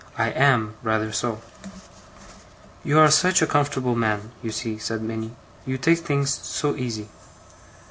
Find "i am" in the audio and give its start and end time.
0.17-0.73